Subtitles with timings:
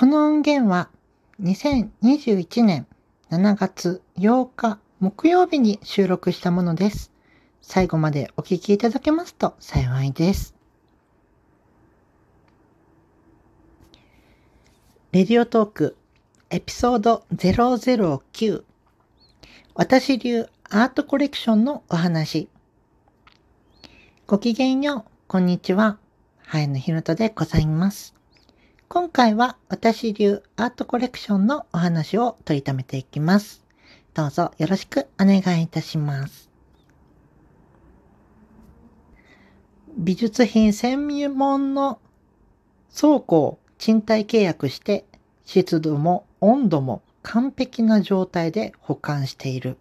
[0.00, 0.88] この音源は
[1.42, 2.86] 2021年
[3.30, 7.12] 7月8日木曜日に収録したものです。
[7.60, 10.54] 最後までお聞きいただけますと幸いです。
[15.12, 15.98] レディオトーク
[16.48, 18.64] エピソード009
[19.74, 22.48] 私流アートコレクションのお話
[24.26, 25.98] ごきげんよう、こんにちは。
[26.38, 28.19] ハエのひろとでございます。
[28.92, 33.62] 今回は私流アートコレクションのお話を取りためていきます。
[34.14, 36.50] どうぞよろしくお願いいたします。
[39.96, 42.00] 美術品専門の
[42.92, 45.04] 倉庫を賃貸契約して
[45.44, 49.76] 湿度も温度も完璧な状態で保管している。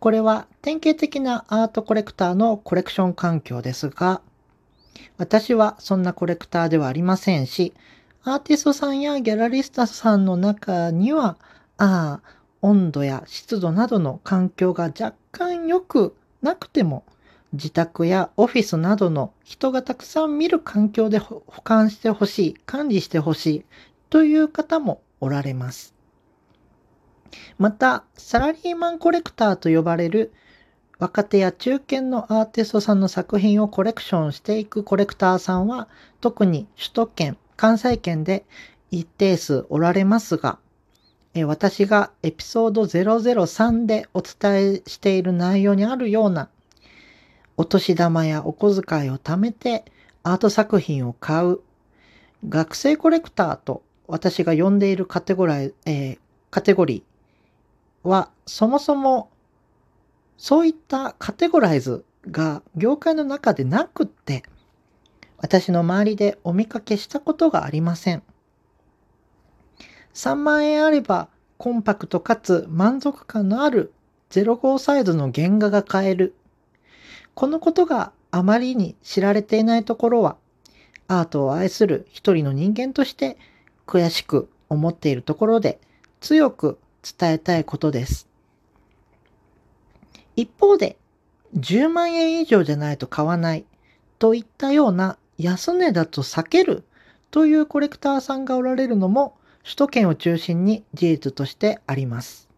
[0.00, 4.22] これは典型的なアートコレクターのコレクション環境ですが、
[5.16, 7.74] 私はそんなコレクターではありませんし、
[8.24, 11.36] アーティストさんやギャラリストさんの中には、
[11.76, 17.04] ああ、温度や湿度などの環境が若干良くなくても、
[17.52, 23.64] 自宅やオフィスなどの人がたくさん見る環境で保管してほしい、管理してほしい
[24.08, 25.94] という方もおられます。
[27.58, 30.32] また、サラリーマンコレクターと呼ばれる
[31.02, 35.88] 若手や中堅のアーティストさんの作品をコレクションしていくコレクターさんは、
[36.20, 38.44] 特に首都圏、関西圏で
[38.92, 40.60] 一定数おられますが、
[41.34, 46.48] え私がエピソード003でお伝えしている内容にあるような、
[47.56, 49.84] お年玉やお小遣いを貯めて
[50.22, 51.58] アート作品を買う、
[52.48, 56.18] 学生コレクターと私が呼んでいるカテゴライ、えー
[56.52, 59.31] カテゴリー、はそもそも
[60.42, 64.42] そういったカテゴライズが業界の中でなくって
[65.36, 68.24] 私の周りでお見かけしたことがありません。
[70.14, 73.92] 3万円あればコンパクトかつ満足感のある
[74.30, 76.34] 05サイズの原画が買える。
[77.34, 80.36] このことがあまりに知られていないところは
[81.06, 83.38] アートを愛する一人の人間として
[83.86, 85.78] 悔しく思っているところで
[86.18, 86.80] 強く
[87.16, 88.31] 伝えたいことです。
[90.36, 90.96] 一方で、
[91.56, 93.66] 10万円以上じゃないと買わない
[94.18, 96.84] といったような安値だと避ける
[97.30, 102.48] というコレクターさんがおられるのも首都圏を中心に事実としてあります。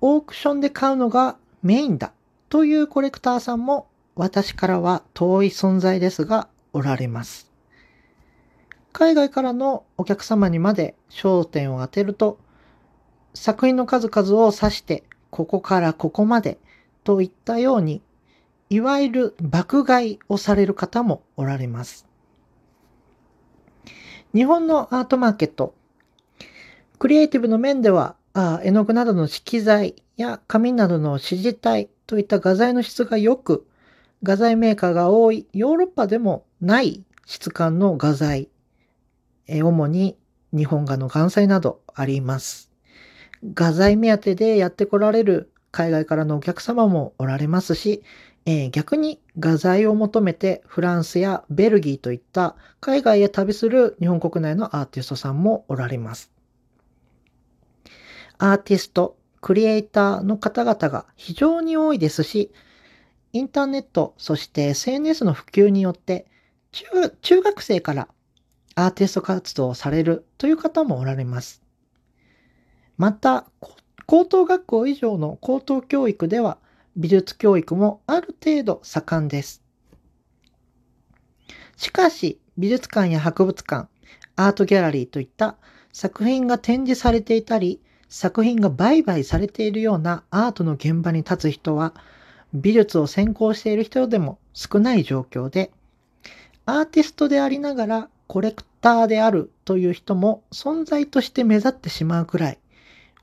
[0.00, 2.12] オークションで買うのがメインだ
[2.48, 7.50] というコレクターさんも私からは遠い存在ですがおられます。
[8.92, 12.38] 海外からのお客様にまで焦点を当てると
[13.34, 16.58] 作品の数々を指してここからここまで
[17.04, 18.02] といったように
[18.68, 22.06] いわゆる爆買いをされる方もおられます。
[24.32, 25.74] 日本のアートマーケット
[27.00, 33.66] クリエイティブの面ではあ絵の具などの色彩や紙などの指示体といった画材の質が良く
[34.22, 38.48] 画材メーカーが多いヨーロッパでもない質感の画材
[39.48, 40.16] え主に
[40.52, 42.69] 日本画の岩彩などあります。
[43.54, 48.02] 画材目当てでやってこられる海外からのお客様もおられますし、
[48.46, 56.30] えー逆に画材を求めてフランスやベルギーといった海外へ旅する日本国内のアーティストさんもおられます。
[58.38, 62.52] アーティスト、クリエイターの方々が非常に多いですし、
[63.32, 66.26] インターネット、そして SNS の普及によって
[66.72, 66.84] 中
[67.22, 68.08] 中学生から
[68.74, 71.59] アーティスト活動をされるという方もおられます。
[73.00, 73.46] また、
[74.04, 76.58] 高等学校以上の高等教育では
[76.98, 79.62] 美術教育もある程度盛んです。
[81.78, 83.88] しかし、美術館や博物館、
[84.36, 85.56] アートギャラリーといった
[85.94, 91.94] 作品が展示されていたり、作品が売買されているようなアートの現場に立つ人は、
[92.52, 95.70] 美術を専攻している人でも少ない状況で、
[96.66, 102.58] アーティストでありながらコレクターであるという人も存在として目立ってしまうくらい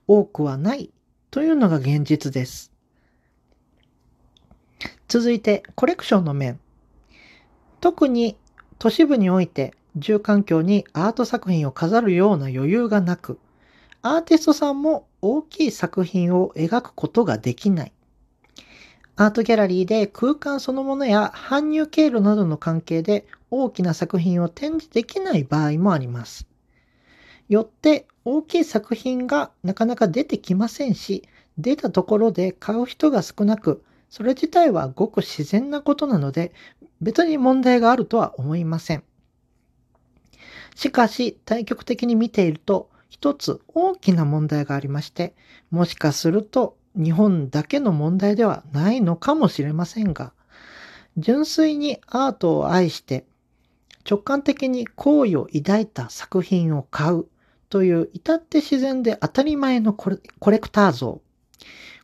[0.07, 0.92] 多くはない
[1.31, 2.71] というのが現実です。
[5.07, 6.59] 続いてコレクションの面。
[7.80, 8.38] 特に
[8.80, 13.39] 都市部において住環境にアート作品を飾るような余裕がなく、
[14.01, 17.92] アーティストさんも大きい作品を描くことができない。
[19.15, 26.48] アートギャラリーで空間そのものや搬入経路などの関係で大きな作品を展示できない場合もあります。
[27.50, 31.24] よって大きい作品がなかなか出てきませんし、
[31.58, 36.54] 出たところで買う人が少なく、それ自体はごく自然なことなので、
[37.02, 39.04] 別に問題があるとは思いません。
[40.76, 45.34] しかし、対極的に見ていると、一つ大きな問題がありまして、
[45.72, 50.34] もしかすると日本だけの問題ではないのかもしれませんが、
[51.18, 53.26] 純粋にアートを愛して
[54.10, 57.26] 直感的に好意を抱いた作品を買う
[57.69, 60.19] という至って自然で当たり前のコレ
[60.60, 61.22] クター像。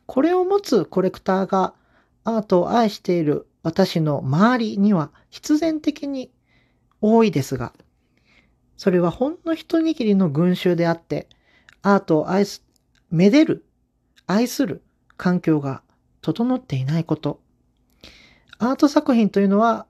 [0.06, 1.74] これを持つコレクターが
[2.24, 6.30] アートを愛している私の周りには必然的に
[7.00, 7.72] 多いですが、
[8.76, 11.28] それはほんの一握りの群衆であって、
[11.82, 12.64] アートを愛す、
[13.10, 13.64] めでる、
[14.26, 14.82] 愛する
[15.16, 15.82] 環境が
[16.20, 17.40] 整っていないこと。
[18.58, 19.86] アート作品というのは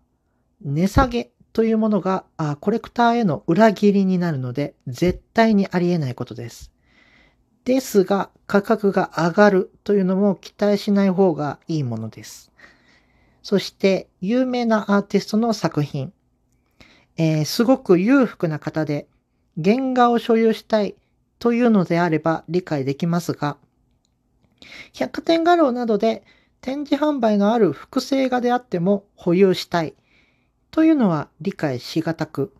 [0.60, 2.24] 値下げというものが
[2.60, 6.72] コレクターへの裏切りになるので絶対にありえないことです。
[7.64, 12.50] ですが価格が上がるというのも期待しない方がいいものです。
[13.44, 16.12] そして有名なアーティストの作品。
[17.16, 19.06] えー、すごく裕福な方で
[19.62, 20.96] 原画を所有したい
[21.38, 23.58] というのであれば理解できますが、
[24.92, 26.24] 百貨店画廊などで
[26.60, 29.94] 展示販売のある複製画であっても保有したい
[30.74, 32.52] というのは理解しがたく、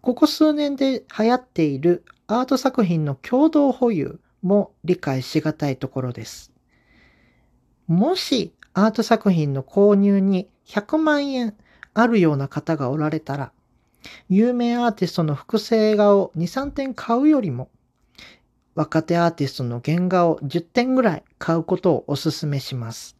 [0.00, 6.52] ここ数年で流行っているアート作品の共同保有も理解しがたいところです。
[7.88, 11.56] もしアート作品の購入に100万円
[11.94, 13.50] あるような方がおられたら、
[14.28, 17.70] 有名アーティストの複製画を2、3点買うよりも、
[18.76, 23.16] 若手アーティストの原画を10点ぐらい買うことをお勧めします。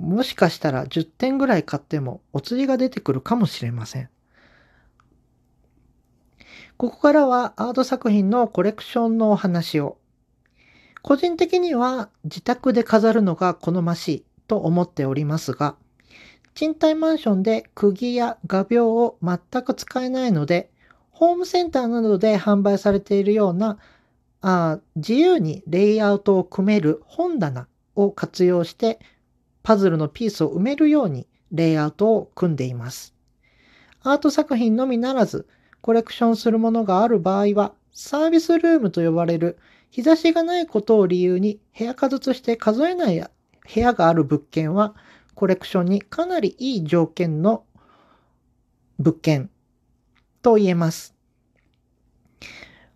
[0.00, 4.08] もしかしたら10点ぐらい買ってもお釣りが出てくるかもしれません。
[6.76, 9.98] ここからはアート作品のコレクションのお話を。
[11.02, 15.76] 個人的には自宅で飾るのが好ましいと思っておりますが、
[16.54, 20.70] 賃貸マンションで釘や画鋲を全く使えないので、
[21.10, 23.78] ホームセンターなどで販売されているような
[24.40, 28.98] あ自由にレイアウトを組める本棚を活用して
[29.62, 33.14] パズルのピースを埋めるようにレイアウトを組んでいます。
[34.02, 35.46] アート作品のみならず、
[35.80, 39.58] コレクションするものがある場合は、サービスルームと呼ばれる
[39.90, 43.28] 日差しがないことを理由に部屋数として数えない部
[43.80, 44.94] 屋がある物件は、
[45.34, 47.64] コレクションにかなりいい条件の
[48.98, 49.50] 物件
[50.42, 51.14] と言えます。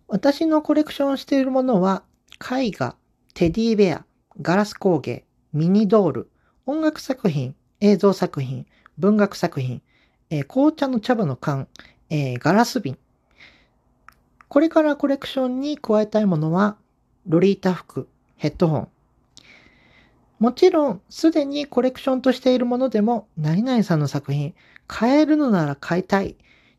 [0.07, 2.03] 私のコレクションしているものは、
[2.39, 2.95] 絵画、
[3.33, 4.05] テディベア、
[4.41, 6.29] ガラス工芸、ミニドール、
[6.67, 8.65] 音楽作品、映像作品、
[8.97, 9.83] 文学作品、
[10.31, 11.67] えー、紅茶の茶葉の缶、
[12.09, 12.97] えー、ガラス瓶。
[14.47, 16.75] これからコレクションに加えたいものは、
[17.27, 18.07] ロリータ服、
[18.37, 18.87] ヘッドホン。
[20.39, 24.55] もちろん、すでにコレクションとしているものでも、何々さんの作品、
[24.87, 26.35] 買えるのなら買いたい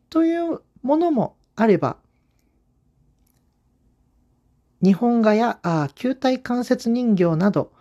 [0.09, 1.95] というものもあれば、
[4.83, 7.71] 日本画やあ球体関節人形など、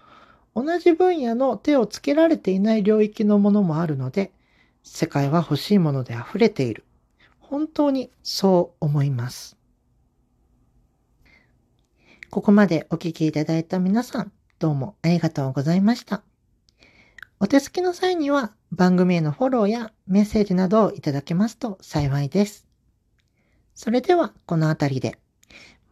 [0.57, 4.33] 同じ分野の手をつけられていない領域のものもあるので、
[4.83, 6.87] 世界は欲しいもので溢れている。
[7.41, 9.59] 本当にそう思います。
[12.31, 16.23] ここまでお聴きいただいた皆さん、どうもありがとうございました。
[17.39, 22.67] お手すきの際には番組へのフォローやメッセージなどをいただけますと幸いです。
[23.75, 25.19] それではこの辺りで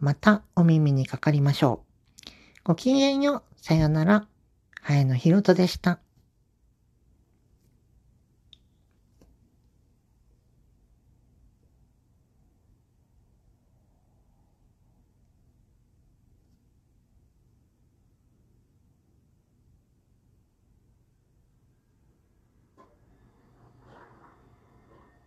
[0.00, 2.30] またお耳にかかりましょう。
[2.64, 3.42] ごきげんよう。
[3.56, 4.26] さようなら。
[4.86, 6.03] 早野ひろとでした。